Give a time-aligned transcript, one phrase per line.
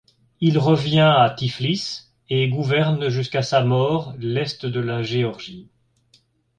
[0.39, 5.69] Il revient à Tiflis et gouverne jusqu’à sa mort l’est de la Géorgie.